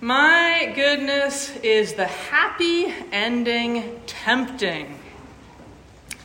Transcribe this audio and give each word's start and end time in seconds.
My 0.00 0.70
goodness, 0.76 1.56
is 1.56 1.94
the 1.94 2.06
happy 2.06 2.94
ending 3.10 4.00
tempting? 4.06 4.96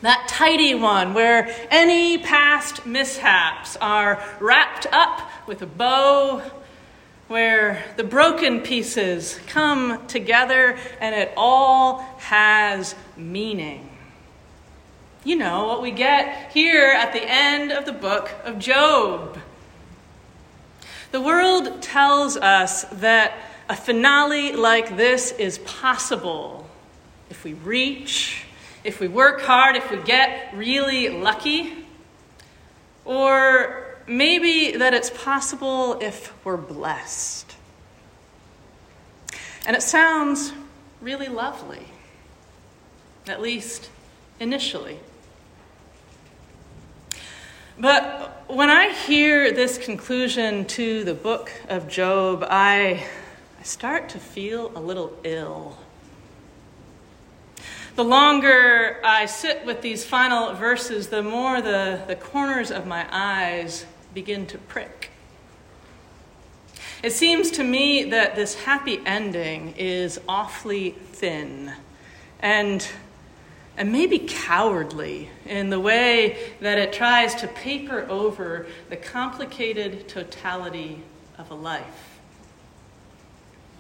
That 0.04 0.28
tidy 0.28 0.76
one 0.76 1.16
where 1.16 1.50
any 1.72 2.20
past 2.20 2.86
mishaps 2.86 3.76
are 3.78 4.24
wrapped 4.40 4.86
up 4.92 5.28
with 5.48 5.64
a 5.64 5.66
bow, 5.66 6.44
where 7.28 7.84
the 7.98 8.04
broken 8.04 8.62
pieces 8.62 9.40
come 9.48 10.06
together 10.06 10.78
and 11.00 11.16
it 11.16 11.34
all 11.36 11.98
has 12.20 12.94
meaning. 13.18 13.90
You 15.24 15.38
know 15.38 15.66
what 15.66 15.82
we 15.82 15.90
get 15.90 16.52
here 16.52 16.92
at 16.92 17.12
the 17.12 17.24
end 17.24 17.72
of 17.72 17.86
the 17.86 17.94
book 17.94 18.30
of 18.44 18.60
Job. 18.60 19.40
The 21.12 21.22
world 21.22 21.82
tells 21.82 22.38
us 22.38 22.84
that 22.92 23.34
a 23.74 23.76
finale 23.76 24.52
like 24.54 24.98
this 24.98 25.32
is 25.32 25.58
possible 25.58 26.70
if 27.32 27.44
we 27.44 27.54
reach, 27.54 28.46
if 28.84 29.00
we 29.00 29.08
work 29.08 29.42
hard, 29.42 29.76
if 29.76 29.90
we 29.90 29.98
get 30.04 30.56
really 30.56 31.10
lucky, 31.10 31.74
or 33.04 33.98
maybe 34.06 34.78
that 34.78 34.94
it's 34.94 35.10
possible 35.10 35.98
if 36.02 36.32
we're 36.46 36.56
blessed. 36.56 37.56
And 39.66 39.76
it 39.76 39.82
sounds 39.82 40.54
really 41.02 41.28
lovely, 41.28 41.88
at 43.28 43.42
least 43.42 43.90
initially. 44.40 45.00
But 47.80 48.44
when 48.46 48.70
I 48.70 48.94
hear 48.94 49.52
this 49.52 49.80
conclusion 49.80 50.66
to 50.66 51.04
the 51.04 51.16
book 51.16 51.52
of 51.68 51.88
Job, 51.88 52.46
I, 52.48 53.04
I 53.64 53.66
start 53.66 54.10
to 54.10 54.20
feel 54.20 54.74
a 54.76 54.82
little 54.82 55.18
ill. 55.24 55.78
The 57.96 58.04
longer 58.04 59.00
I 59.06 59.26
sit 59.26 59.66
with 59.66 59.82
these 59.82 60.04
final 60.04 60.54
verses, 60.54 61.08
the 61.08 61.24
more 61.24 61.62
the, 61.62 62.02
the 62.06 62.18
corners 62.18 62.72
of 62.72 62.86
my 62.86 63.08
eyes 63.10 63.86
begin 64.14 64.48
to 64.48 64.58
prick. 64.58 65.12
It 67.02 67.14
seems 67.14 67.52
to 67.52 67.64
me 67.64 68.04
that 68.10 68.36
this 68.36 68.54
happy 68.54 69.00
ending 69.06 69.76
is 69.78 70.20
awfully 70.28 70.90
thin 71.14 71.72
and 72.42 72.86
and 73.78 73.94
maybe 73.94 74.20
cowardly 74.20 75.30
in 75.46 75.70
the 75.70 75.80
way 75.80 76.52
that 76.60 76.78
it 76.78 76.92
tries 76.92 77.34
to 77.36 77.48
paper 77.48 78.06
over 78.10 78.68
the 78.90 78.98
complicated 78.98 80.10
totality 80.10 81.02
of 81.38 81.50
a 81.50 81.56
life. 81.56 82.13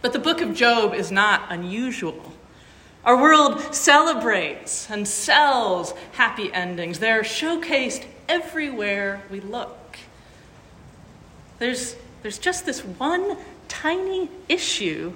But 0.03 0.11
the 0.11 0.19
book 0.19 0.41
of 0.41 0.53
Job 0.53 0.93
is 0.93 1.13
not 1.13 1.43
unusual. 1.49 2.33
Our 3.05 3.15
world 3.15 3.73
celebrates 3.73 4.89
and 4.89 5.07
sells 5.07 5.93
happy 6.11 6.51
endings. 6.51 6.99
They're 6.99 7.23
showcased 7.23 8.05
everywhere 8.27 9.23
we 9.31 9.39
look. 9.39 9.97
There's, 11.57 11.95
there's 12.21 12.37
just 12.37 12.65
this 12.65 12.83
one 12.83 13.37
tiny 13.69 14.29
issue 14.49 15.13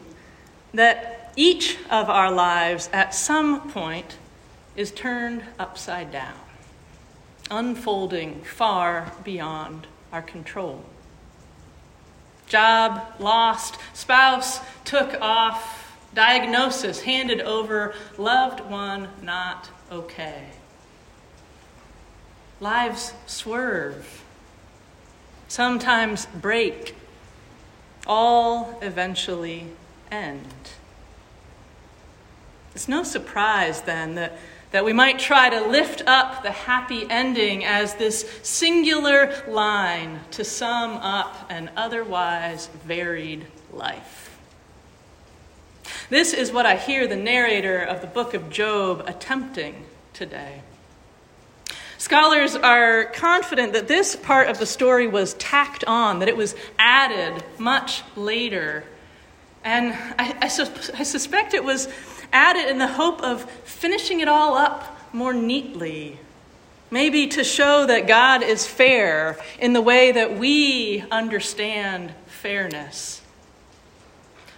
that 0.74 1.34
each 1.36 1.78
of 1.90 2.10
our 2.10 2.32
lives 2.32 2.90
at 2.94 3.14
some 3.14 3.70
point 3.72 4.16
is 4.78 4.92
turned 4.92 5.44
upside 5.60 6.14
down, 6.14 6.40
unfolding 7.52 8.42
far 8.44 9.12
beyond 9.26 9.86
our 10.14 10.22
control. 10.22 10.86
Job 12.48 13.02
lost, 13.20 13.78
spouse 13.94 14.62
took 14.86 15.20
off, 15.22 15.98
diagnosis 16.14 17.02
handed 17.02 17.42
over, 17.42 17.94
loved 18.17 18.62
one 18.62 19.09
not 19.22 19.70
okay. 19.92 20.48
Lives 22.59 23.13
swerve, 23.25 24.24
sometimes 25.47 26.25
break, 26.28 26.96
all 28.08 28.79
eventually 28.81 29.68
end. 30.09 30.47
It's 32.74 32.88
no 32.88 33.03
surprise 33.03 33.81
then 33.81 34.16
that 34.16 34.38
that 34.72 34.83
we 34.83 34.94
might 34.94 35.17
try 35.19 35.50
to 35.50 35.67
lift 35.67 36.03
up 36.05 36.44
the 36.44 36.51
happy 36.51 37.05
ending 37.09 37.63
as 37.63 37.95
this 37.95 38.29
singular 38.44 39.44
line 39.47 40.19
to 40.31 40.44
sum 40.44 40.91
up 40.97 41.45
an 41.50 41.69
otherwise 41.75 42.67
varied 42.85 43.45
life. 43.72 44.38
This 46.09 46.33
is 46.33 46.51
what 46.51 46.66
I 46.66 46.75
hear 46.75 47.07
the 47.07 47.16
narrator 47.16 47.81
of 47.81 48.01
the 48.01 48.07
book 48.07 48.33
of 48.33 48.50
Job 48.50 49.03
attempting 49.07 49.85
today. 50.13 50.61
Scholars 51.97 52.55
are 52.55 53.05
confident 53.05 53.73
that 53.73 53.88
this 53.88 54.16
part 54.16 54.49
of 54.49 54.59
the 54.59 54.66
story 54.66 55.07
was 55.07 55.34
tacked 55.35 55.84
on, 55.85 56.19
that 56.19 56.28
it 56.28 56.38
was 56.38 56.55
added 56.78 57.44
much 57.57 58.03
later. 58.16 58.84
And 59.63 59.94
I, 60.19 60.38
I, 60.44 60.47
su- 60.47 60.94
I 60.94 61.03
suspect 61.03 61.53
it 61.53 61.63
was 61.63 61.88
added 62.32 62.70
in 62.70 62.78
the 62.78 62.88
hope 62.88 63.22
of 63.22 63.50
finishing 63.64 64.20
it 64.20 64.28
all 64.28 64.56
up 64.56 64.98
more 65.14 65.34
neatly. 65.34 66.20
Maybe 66.90 67.28
to 67.28 67.44
show 67.44 67.86
that 67.86 68.08
God 68.08 68.44
is 68.44 68.66
fair 68.66 69.38
in 69.60 69.74
the 69.74 69.82
way 69.82 70.12
that 70.14 70.38
we 70.38 71.04
understand 71.12 72.14
fairness. 72.28 73.22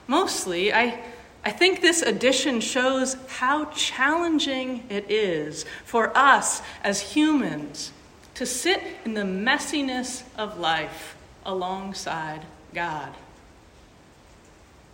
Mostly, 0.05 0.73
I, 0.73 1.01
I 1.43 1.51
think 1.51 1.81
this 1.81 2.01
addition 2.01 2.61
shows 2.61 3.15
how 3.27 3.65
challenging 3.65 4.83
it 4.89 5.09
is 5.09 5.65
for 5.85 6.15
us 6.15 6.61
as 6.83 7.13
humans 7.13 7.91
to 8.35 8.45
sit 8.45 8.81
in 9.05 9.15
the 9.15 9.21
messiness 9.21 10.23
of 10.37 10.59
life 10.59 11.15
alongside 11.45 12.45
God. 12.73 13.13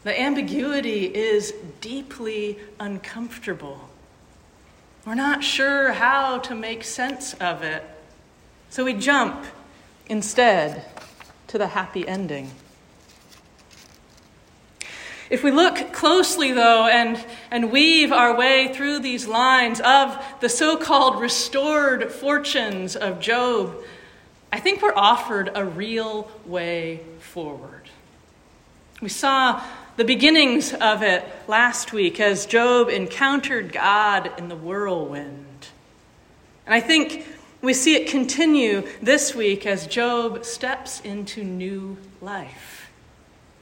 The 0.05 0.21
ambiguity 0.21 1.05
is 1.05 1.51
deeply 1.81 2.59
uncomfortable. 2.79 3.89
We're 5.03 5.15
not 5.15 5.43
sure 5.43 5.93
how 5.93 6.37
to 6.41 6.53
make 6.53 6.83
sense 6.83 7.33
of 7.33 7.63
it. 7.63 7.83
So 8.69 8.85
we 8.85 8.93
jump 8.93 9.45
instead 10.05 10.85
to 11.47 11.57
the 11.57 11.69
happy 11.69 12.07
ending. 12.07 12.51
If 15.31 15.43
we 15.43 15.49
look 15.49 15.91
closely, 15.91 16.51
though, 16.51 16.85
and, 16.85 17.25
and 17.49 17.71
weave 17.71 18.11
our 18.11 18.37
way 18.37 18.71
through 18.75 18.99
these 18.99 19.25
lines 19.25 19.81
of 19.81 20.23
the 20.39 20.49
so 20.49 20.77
called 20.77 21.19
restored 21.19 22.11
fortunes 22.11 22.95
of 22.95 23.19
Job, 23.19 23.75
I 24.53 24.59
think 24.59 24.83
we're 24.83 24.93
offered 24.95 25.49
a 25.55 25.65
real 25.65 26.29
way 26.45 26.99
forward. 27.21 27.89
We 29.01 29.09
saw 29.09 29.63
the 29.97 30.03
beginnings 30.03 30.73
of 30.73 31.01
it 31.01 31.23
last 31.47 31.93
week 31.93 32.19
as 32.19 32.45
Job 32.45 32.89
encountered 32.89 33.71
God 33.71 34.31
in 34.37 34.49
the 34.49 34.55
whirlwind. 34.55 35.67
And 36.65 36.75
I 36.75 36.81
think 36.81 37.27
we 37.61 37.73
see 37.73 37.95
it 37.95 38.07
continue 38.07 38.87
this 39.01 39.33
week 39.33 39.65
as 39.65 39.87
Job 39.87 40.43
steps 40.43 40.99
into 41.01 41.43
new 41.43 41.97
life. 42.21 42.91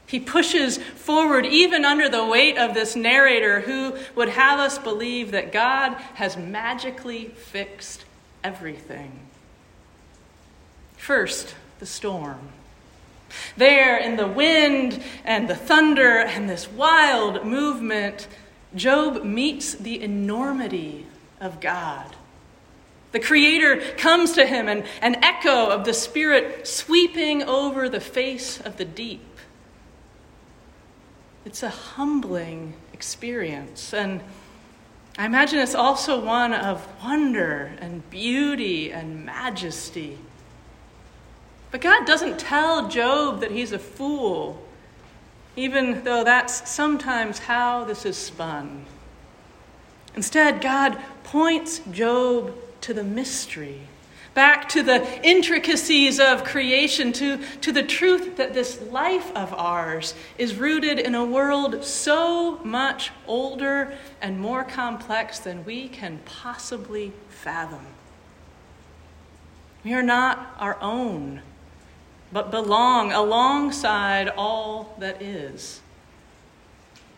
He 0.07 0.19
pushes 0.19 0.77
forward 0.77 1.45
even 1.45 1.85
under 1.85 2.07
the 2.07 2.25
weight 2.25 2.57
of 2.57 2.73
this 2.73 2.95
narrator 2.95 3.61
who 3.61 3.95
would 4.15 4.29
have 4.29 4.59
us 4.59 4.77
believe 4.77 5.31
that 5.31 5.51
God 5.51 5.94
has 6.15 6.38
magically 6.38 7.29
fixed 7.29 8.05
everything. 8.44 9.19
First, 10.97 11.55
the 11.79 11.85
storm. 11.85 12.50
There, 13.57 13.97
in 13.97 14.16
the 14.16 14.28
wind 14.28 15.03
and 15.23 15.47
the 15.47 15.56
thunder 15.56 16.19
and 16.19 16.50
this 16.50 16.69
wild 16.69 17.45
movement, 17.45 18.27
Job 18.75 19.24
meets 19.24 19.74
the 19.74 20.01
enormity 20.01 21.06
of 21.39 21.59
God. 21.59 22.15
The 23.12 23.19
Creator 23.19 23.80
comes 23.97 24.31
to 24.33 24.45
him, 24.47 24.68
and 24.68 24.86
an 25.01 25.24
echo 25.24 25.68
of 25.68 25.86
the 25.86 25.94
Spirit 25.94 26.68
sweeping 26.68 27.44
over 27.44 27.88
the 27.88 28.00
face 28.00 28.59
of 28.59 28.77
the 28.77 28.86
deep. 28.86 29.21
It's 31.45 31.62
a 31.62 31.69
humbling 31.69 32.74
experience, 32.92 33.94
and 33.94 34.24
I 35.18 35.27
imagine 35.27 35.59
it's 35.59 35.75
also 35.75 36.19
one 36.19 36.53
of 36.53 36.88
wonder 37.03 37.74
and 37.80 38.09
beauty 38.09 38.92
and 38.92 39.24
majesty. 39.24 40.18
But 41.73 41.81
God 41.81 42.05
doesn't 42.05 42.37
tell 42.37 42.87
Job 42.87 43.41
that 43.41 43.49
he's 43.49 43.71
a 43.71 43.79
fool, 43.79 44.63
even 45.55 46.03
though 46.03 46.23
that's 46.23 46.69
sometimes 46.69 47.39
how 47.39 47.83
this 47.83 48.05
is 48.05 48.15
spun. 48.15 48.85
Instead, 50.15 50.61
God 50.61 50.99
points 51.23 51.79
Job 51.91 52.53
to 52.81 52.93
the 52.93 53.03
mystery, 53.03 53.79
back 54.35 54.69
to 54.69 54.83
the 54.83 55.27
intricacies 55.27 56.19
of 56.19 56.43
creation, 56.43 57.11
to, 57.13 57.39
to 57.61 57.71
the 57.71 57.81
truth 57.81 58.37
that 58.37 58.53
this 58.53 58.79
life 58.91 59.35
of 59.35 59.51
ours 59.53 60.13
is 60.37 60.53
rooted 60.53 60.99
in 60.99 61.15
a 61.15 61.25
world 61.25 61.83
so 61.83 62.59
much 62.59 63.09
older 63.25 63.97
and 64.21 64.39
more 64.39 64.63
complex 64.63 65.39
than 65.39 65.65
we 65.65 65.87
can 65.87 66.19
possibly 66.23 67.13
fathom. 67.29 67.87
We 69.83 69.95
are 69.95 70.03
not 70.03 70.55
our 70.59 70.79
own, 70.79 71.41
but 72.33 72.50
belong 72.50 73.12
alongside 73.12 74.27
all 74.35 74.95
that 74.97 75.21
is. 75.21 75.81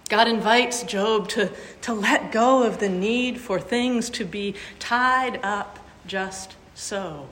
God 0.10 0.28
invites 0.28 0.84
Job 0.84 1.30
to, 1.30 1.52
to 1.82 1.94
let 1.94 2.32
go 2.32 2.64
of 2.64 2.80
the 2.80 2.90
need 2.90 3.40
for 3.40 3.60
things 3.60 4.10
to 4.12 4.26
be 4.26 4.54
tied 4.78 5.40
up 5.42 5.80
just 6.06 6.56
so. 6.76 7.28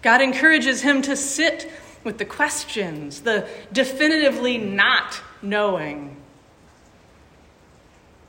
God 0.00 0.22
encourages 0.22 0.82
him 0.82 1.02
to 1.02 1.16
sit 1.16 1.70
with 2.04 2.18
the 2.18 2.24
questions, 2.24 3.22
the 3.22 3.48
definitively 3.72 4.56
not 4.56 5.20
knowing. 5.42 6.16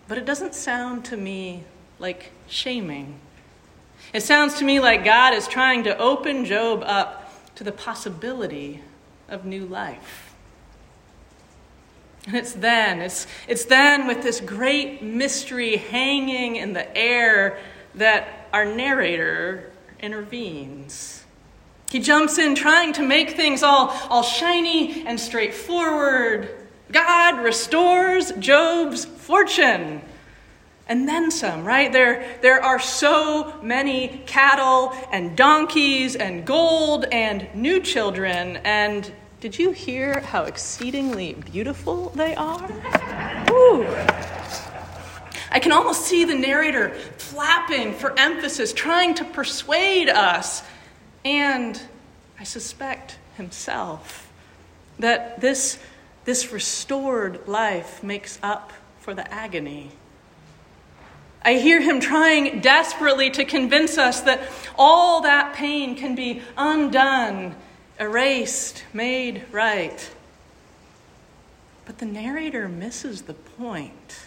But 0.08 0.18
it 0.18 0.26
doesn't 0.26 0.56
sound 0.56 1.06
to 1.06 1.18
me 1.18 1.64
like 2.00 2.32
shaming. 2.48 3.20
It 4.14 4.24
sounds 4.24 4.56
to 4.56 4.66
me 4.66 4.80
like 4.80 5.04
God 5.04 5.34
is 5.34 5.48
trying 5.48 5.84
to 5.84 5.98
open 5.98 6.46
Job 6.46 6.84
up 6.86 7.25
to 7.56 7.64
the 7.64 7.72
possibility 7.72 8.82
of 9.30 9.46
new 9.46 9.66
life. 9.66 10.36
And 12.28 12.36
it's 12.36 12.54
then, 12.54 13.02
it's, 13.02 13.28
it's 13.48 13.66
then 13.66 14.08
with 14.08 14.24
this 14.24 14.40
great 14.40 15.04
mystery 15.04 15.78
hanging 15.78 16.56
in 16.56 16.74
the 16.74 16.98
air 16.98 17.60
that 17.94 18.48
our 18.52 18.66
narrator 18.66 19.72
intervenes. 20.00 21.24
He 21.92 22.00
jumps 22.00 22.38
in 22.38 22.56
trying 22.56 22.94
to 22.94 23.04
make 23.04 23.32
things 23.32 23.64
all, 23.64 23.90
all 24.10 24.24
shiny 24.24 25.06
and 25.06 25.20
straightforward. 25.20 26.50
God 26.92 27.44
restores 27.44 28.32
Job's 28.34 29.06
fortune. 29.06 30.02
And 30.88 31.08
then 31.08 31.32
some, 31.32 31.66
right? 31.66 31.92
There, 31.92 32.38
there 32.42 32.64
are 32.64 32.80
so 32.80 33.60
many 33.62 34.22
cattle 34.28 34.94
and 35.12 35.36
donkeys 35.36 36.16
and 36.16 36.46
gold 36.46 37.06
and 37.12 37.48
new 37.56 37.80
children. 37.80 38.58
And 38.58 39.12
did 39.40 39.58
you 39.58 39.72
hear 39.72 40.20
how 40.20 40.44
exceedingly 40.44 41.34
beautiful 41.34 42.10
they 42.10 42.36
are? 42.36 42.72
Ooh. 43.50 43.86
I 45.52 45.60
can 45.60 45.72
almost 45.72 46.02
see 46.02 46.26
the 46.26 46.36
narrator 46.36 46.90
flapping 47.18 47.94
for 47.94 48.18
emphasis, 48.20 48.74
trying 48.74 49.16
to 49.16 49.26
persuade 49.26 50.10
us, 50.10 50.62
and 51.24 51.82
I 52.40 52.44
suspect 52.44 53.18
himself, 53.38 54.32
that 55.00 55.42
this, 55.42 55.80
this 56.26 56.52
restored 56.52 57.48
life 57.48 58.04
makes 58.04 58.38
up 58.44 58.74
for 59.00 59.14
the 59.14 59.32
agony. 59.34 59.92
I 61.46 61.54
hear 61.54 61.80
him 61.80 62.00
trying 62.00 62.60
desperately 62.60 63.30
to 63.30 63.46
convince 63.46 64.00
us 64.00 64.22
that 64.22 64.42
all 64.80 65.22
that 65.22 65.54
pain 65.54 65.96
can 65.96 66.16
be 66.16 66.42
undone, 66.58 67.56
erased, 68.00 68.84
made 68.94 69.44
right. 69.52 70.10
But 71.86 72.00
the 72.00 72.08
narrator 72.08 72.68
misses 72.68 73.22
the 73.22 73.36
point. 73.36 74.26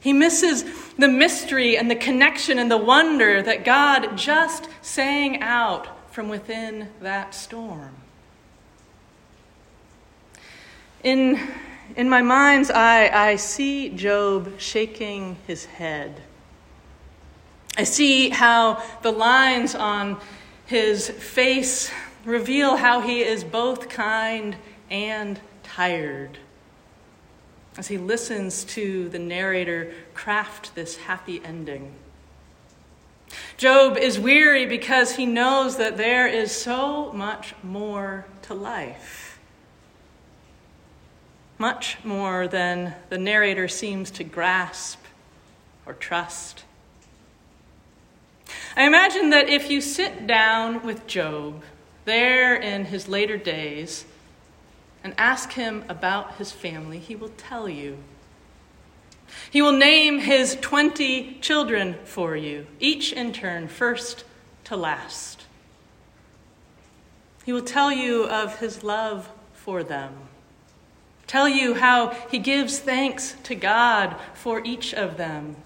He 0.00 0.14
misses 0.14 0.64
the 0.94 1.08
mystery 1.08 1.76
and 1.76 1.90
the 1.90 1.96
connection 1.96 2.58
and 2.58 2.70
the 2.70 2.78
wonder 2.78 3.42
that 3.42 3.66
God 3.66 4.16
just 4.16 4.68
sang 4.80 5.42
out 5.42 5.88
from 6.10 6.30
within 6.30 6.88
that 7.02 7.34
storm. 7.34 7.96
In, 11.02 11.38
in 11.96 12.08
my 12.08 12.22
mind's 12.22 12.70
eye, 12.70 13.08
I 13.08 13.36
see 13.36 13.90
Job 13.90 14.58
shaking 14.58 15.36
his 15.46 15.64
head. 15.64 16.22
I 17.76 17.84
see 17.84 18.30
how 18.30 18.82
the 19.02 19.10
lines 19.10 19.74
on 19.74 20.20
his 20.66 21.10
face 21.10 21.90
reveal 22.24 22.76
how 22.76 23.00
he 23.00 23.20
is 23.20 23.44
both 23.44 23.88
kind 23.88 24.56
and 24.90 25.40
tired 25.62 26.38
as 27.76 27.88
he 27.88 27.98
listens 27.98 28.64
to 28.64 29.08
the 29.08 29.18
narrator 29.18 29.92
craft 30.14 30.74
this 30.74 30.96
happy 30.96 31.40
ending. 31.44 31.92
Job 33.56 33.96
is 33.96 34.18
weary 34.18 34.66
because 34.66 35.16
he 35.16 35.26
knows 35.26 35.76
that 35.76 35.96
there 35.96 36.28
is 36.28 36.52
so 36.52 37.12
much 37.12 37.54
more 37.62 38.26
to 38.42 38.54
life. 38.54 39.23
Much 41.64 41.96
more 42.04 42.46
than 42.46 42.94
the 43.08 43.16
narrator 43.16 43.68
seems 43.68 44.10
to 44.10 44.22
grasp 44.22 45.02
or 45.86 45.94
trust. 45.94 46.62
I 48.76 48.86
imagine 48.86 49.30
that 49.30 49.48
if 49.48 49.70
you 49.70 49.80
sit 49.80 50.26
down 50.26 50.84
with 50.84 51.06
Job 51.06 51.62
there 52.04 52.54
in 52.54 52.84
his 52.84 53.08
later 53.08 53.38
days, 53.38 54.04
and 55.02 55.14
ask 55.16 55.52
him 55.52 55.84
about 55.88 56.34
his 56.34 56.52
family, 56.52 56.98
he 56.98 57.16
will 57.16 57.32
tell 57.38 57.66
you. 57.66 57.96
He 59.50 59.62
will 59.62 59.72
name 59.72 60.18
his 60.18 60.58
20 60.60 61.38
children 61.40 61.94
for 62.04 62.36
you, 62.36 62.66
each 62.78 63.10
in 63.10 63.32
turn, 63.32 63.68
first 63.68 64.24
to 64.64 64.76
last. 64.76 65.44
He 67.46 67.54
will 67.54 67.64
tell 67.64 67.90
you 67.90 68.24
of 68.24 68.58
his 68.58 68.84
love 68.84 69.30
for 69.54 69.82
them, 69.82 70.12
tell 71.26 71.48
you 71.48 71.74
how 71.74 72.10
he 72.30 72.38
gives 72.38 72.78
thanks 72.78 73.36
to 73.44 73.54
God 73.54 74.16
for 74.34 74.60
each 74.64 74.94
of 74.94 75.16
them, 75.16 75.56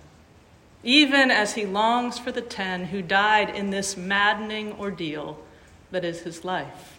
even 0.82 1.30
as 1.30 1.54
he 1.54 1.66
longs 1.66 2.18
for 2.18 2.32
the 2.32 2.40
10 2.40 2.86
who 2.86 3.02
died 3.02 3.50
in 3.50 3.70
this 3.70 3.96
maddening 3.96 4.72
ordeal 4.78 5.38
that 5.90 6.04
is 6.04 6.20
his 6.20 6.44
life. 6.44 6.98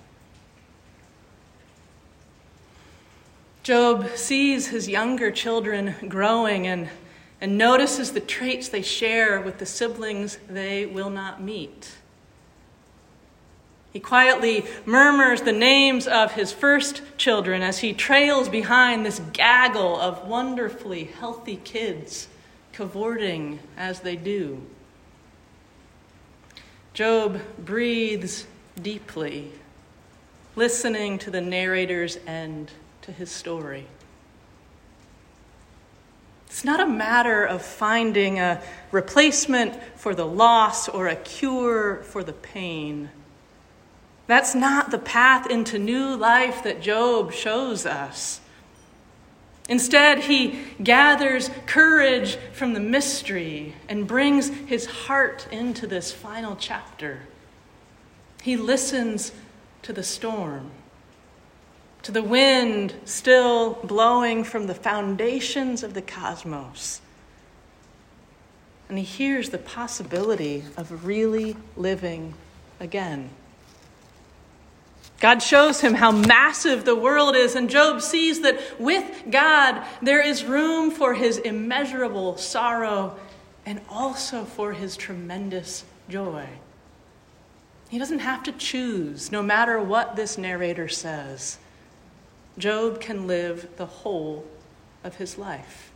Job 3.64 4.10
sees 4.16 4.68
his 4.68 4.88
younger 4.88 5.30
children 5.30 5.94
growing 6.08 6.66
and, 6.66 6.90
and 7.40 7.58
notices 7.58 8.14
the 8.14 8.20
traits 8.20 8.70
they 8.70 8.82
share 8.82 9.42
with 9.42 9.60
the 9.60 9.66
siblings 9.66 10.40
they 10.50 10.86
will 10.86 11.10
not 11.10 11.42
meet. 11.42 11.92
He 13.92 14.00
quietly 14.00 14.66
murmurs 14.86 15.42
the 15.42 15.52
names 15.52 16.08
of 16.08 16.34
his 16.34 16.52
first 16.52 17.02
children 17.18 17.64
as 17.64 17.80
he 17.80 17.94
trails 17.94 18.48
behind 18.48 19.06
this 19.06 19.20
gaggle 19.34 20.00
of 20.00 20.28
wonderfully 20.28 21.06
healthy 21.06 21.60
kids, 21.64 22.28
cavorting 22.72 23.60
as 23.76 24.02
they 24.02 24.16
do. 24.16 24.62
Job 26.94 27.42
breathes 27.58 28.46
deeply, 28.80 29.52
listening 30.56 31.18
to 31.20 31.32
the 31.32 31.42
narrator's 31.42 32.18
end 32.28 32.72
to 33.02 33.12
his 33.12 33.32
story. 33.32 33.86
It's 36.48 36.64
not 36.64 36.80
a 36.80 36.86
matter 36.86 37.44
of 37.44 37.62
finding 37.62 38.40
a 38.40 38.62
replacement 38.92 39.82
for 39.96 40.14
the 40.14 40.26
loss 40.26 40.90
or 40.90 41.08
a 41.08 41.16
cure 41.16 42.04
for 42.04 42.24
the 42.24 42.34
pain. 42.34 43.10
That's 44.30 44.54
not 44.54 44.92
the 44.92 45.00
path 45.00 45.50
into 45.50 45.80
new 45.80 46.16
life 46.16 46.62
that 46.62 46.84
Job 46.84 47.34
shows 47.34 47.88
us. 47.88 48.42
Instead, 49.68 50.20
he 50.20 50.60
gathers 50.84 51.50
courage 51.66 52.36
from 52.54 52.74
the 52.74 52.80
mystery 52.80 53.74
and 53.88 54.06
brings 54.06 54.50
his 54.68 54.86
heart 54.86 55.48
into 55.52 55.88
this 55.88 56.12
final 56.12 56.56
chapter. 56.56 57.22
He 58.44 58.56
listens 58.56 59.32
to 59.82 59.94
the 59.94 60.04
storm 60.04 60.70
to 62.04 62.12
the 62.12 62.22
wind 62.22 62.94
still 63.06 63.74
blowing 63.84 64.44
from 64.44 64.68
the 64.68 64.76
foundations 64.76 65.82
of 65.82 65.96
the 65.96 66.04
cosmos. 66.04 67.02
And 68.88 69.00
he 69.00 69.04
hears 69.04 69.50
the 69.50 69.58
possibility 69.58 70.66
of 70.78 71.04
really 71.04 71.56
living 71.76 72.36
again. 72.80 73.32
God 75.20 75.44
shows 75.44 75.82
him 75.82 75.96
how 75.96 76.12
massive 76.12 76.86
the 76.86 76.96
world 76.96 77.36
is, 77.36 77.56
and 77.56 77.70
Job 77.70 78.02
sees 78.02 78.42
that 78.42 78.60
with 78.80 79.24
God 79.30 79.84
there 80.02 80.22
is 80.22 80.46
room 80.46 80.92
for 80.92 81.14
his 81.14 81.38
immeasurable 81.38 82.38
sorrow 82.38 83.18
and 83.66 83.82
also 83.90 84.46
for 84.46 84.74
his 84.74 84.96
tremendous 84.96 85.84
joy. 86.10 86.48
He 87.90 87.98
doesn't 87.98 88.20
have 88.20 88.44
to 88.44 88.52
choose, 88.52 89.32
no 89.32 89.42
matter 89.42 89.82
what 89.82 90.16
this 90.16 90.38
narrator 90.38 90.88
says. 90.88 91.58
Job 92.58 93.02
can 93.02 93.28
live 93.28 93.68
the 93.78 93.86
whole 93.86 94.46
of 95.04 95.16
his 95.16 95.38
life. 95.38 95.92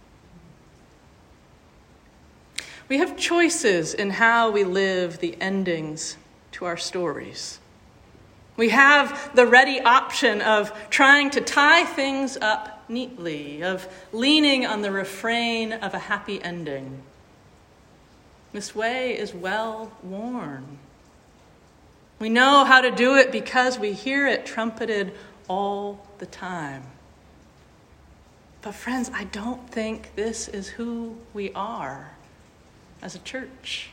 We 2.90 2.98
have 2.98 3.16
choices 3.16 3.94
in 3.94 4.12
how 4.12 4.52
we 4.52 4.64
live 4.64 5.20
the 5.20 5.38
endings 5.40 6.18
to 6.54 6.66
our 6.66 6.78
stories. 6.78 7.60
We 8.56 8.70
have 8.70 9.36
the 9.36 9.48
ready 9.48 9.82
option 9.82 10.42
of 10.42 10.72
trying 10.90 11.32
to 11.32 11.42
tie 11.42 11.86
things 11.86 12.38
up 12.38 12.84
neatly, 12.88 13.64
of 13.64 13.88
leaning 14.12 14.66
on 14.66 14.82
the 14.82 14.92
refrain 14.92 15.74
of 15.74 15.94
a 15.94 16.00
happy 16.00 16.42
ending. 16.42 17.02
This 18.52 18.76
way 18.76 19.18
is 19.18 19.34
well 19.34 19.92
worn. 20.04 20.78
We 22.20 22.30
know 22.30 22.64
how 22.64 22.82
to 22.82 22.92
do 22.92 23.16
it 23.16 23.32
because 23.32 23.80
we 23.80 23.94
hear 23.94 24.28
it 24.28 24.46
trumpeted 24.46 25.14
all 25.48 26.06
the 26.20 26.28
time. 26.28 26.84
But, 28.62 28.76
friends, 28.76 29.10
I 29.14 29.26
don't 29.26 29.70
think 29.70 30.16
this 30.16 30.48
is 30.48 30.70
who 30.70 31.18
we 31.34 31.52
are 31.54 32.12
as 33.02 33.16
a 33.16 33.20
church. 33.20 33.90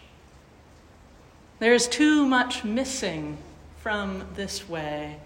There 1.59 1.75
is 1.75 1.89
too 1.89 2.27
much 2.27 2.63
missing 2.63 3.39
from 3.81 4.27
this 4.35 4.69
way. 4.69 5.17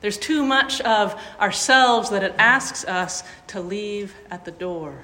There's 0.00 0.18
too 0.18 0.44
much 0.44 0.80
of 0.82 1.20
ourselves 1.40 2.10
that 2.10 2.22
it 2.22 2.34
asks 2.38 2.84
us 2.84 3.22
to 3.48 3.60
leave 3.60 4.14
at 4.30 4.44
the 4.44 4.50
door. 4.50 5.02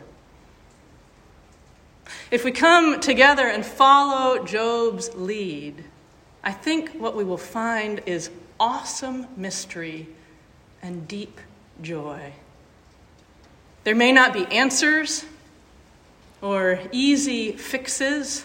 If 2.31 2.45
we 2.45 2.53
come 2.53 3.01
together 3.01 3.47
and 3.47 3.65
follow 3.65 4.45
Job's 4.45 5.15
lead, 5.15 5.85
I 6.45 6.53
think 6.53 6.91
what 6.91 7.17
we 7.17 7.25
will 7.25 7.37
find 7.39 8.03
is 8.07 8.31
awesome 8.61 9.27
mystery 9.37 10.09
and 10.83 11.09
deep 11.09 11.41
joy. 11.81 12.33
There 13.85 13.95
may 13.95 14.13
not 14.13 14.33
be 14.33 14.47
answers 14.47 15.25
or 16.41 16.81
easy 16.93 17.53
fixes 17.53 18.45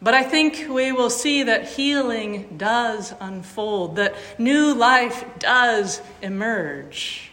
but 0.00 0.14
I 0.14 0.22
think 0.22 0.66
we 0.68 0.92
will 0.92 1.10
see 1.10 1.42
that 1.44 1.66
healing 1.66 2.54
does 2.56 3.14
unfold, 3.20 3.96
that 3.96 4.14
new 4.38 4.74
life 4.74 5.24
does 5.38 6.00
emerge. 6.22 7.32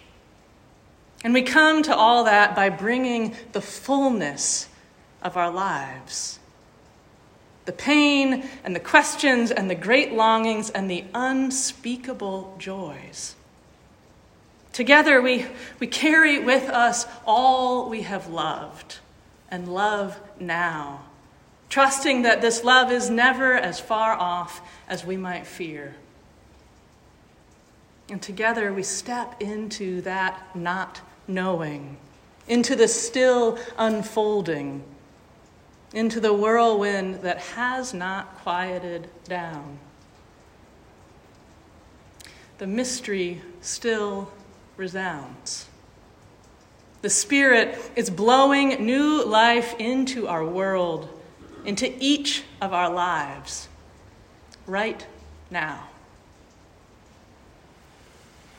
And 1.24 1.34
we 1.34 1.44
come 1.44 1.84
to 1.84 1.96
all 1.96 2.24
that 2.26 2.56
by 2.56 2.70
bringing 2.70 3.36
the 3.52 3.62
fullness 3.62 4.68
of 5.22 5.38
our 5.38 5.52
lives 5.52 6.40
the 7.66 7.72
pain 7.72 8.48
and 8.64 8.76
the 8.76 8.80
questions 8.80 9.50
and 9.50 9.68
the 9.68 9.76
great 9.76 10.14
longings 10.14 10.70
and 10.70 10.88
the 10.90 11.04
unspeakable 11.16 12.56
joys. 12.60 13.36
Together, 14.72 15.20
we, 15.20 15.48
we 15.80 15.88
carry 15.88 16.38
with 16.38 16.70
us 16.70 17.08
all 17.26 17.90
we 17.90 18.04
have 18.04 18.28
loved 18.28 19.00
and 19.50 19.68
love 19.68 20.20
now 20.40 21.06
trusting 21.70 22.22
that 22.24 22.42
this 22.42 22.64
love 22.64 22.92
is 22.92 23.10
never 23.10 23.54
as 23.54 23.80
far 23.80 24.14
off 24.14 24.62
as 24.88 25.06
we 25.06 25.18
might 25.18 25.48
fear. 25.48 25.96
And 28.10 28.22
together 28.22 28.72
we 28.72 28.84
step 28.84 29.42
into 29.42 30.02
that 30.02 30.56
not 30.56 31.02
knowing, 31.28 31.98
into 32.48 32.76
the 32.76 32.88
still 32.88 33.58
unfolding, 33.78 34.84
into 35.94 36.20
the 36.20 36.34
whirlwind 36.34 37.22
that 37.22 37.40
has 37.40 37.94
not 37.94 38.38
quieted 38.40 39.08
down. 39.24 39.80
The 42.58 42.68
mystery 42.68 43.42
still 43.62 44.32
resounds. 44.78 45.68
The 47.02 47.10
Spirit 47.10 47.78
is 47.96 48.10
blowing 48.10 48.86
new 48.86 49.24
life 49.24 49.76
into 49.80 50.28
our 50.28 50.46
world 50.46 51.10
into 51.66 51.94
each 52.00 52.44
of 52.62 52.74
our 52.74 52.90
lives 52.90 53.68
right 54.68 55.06
now. 55.50 55.90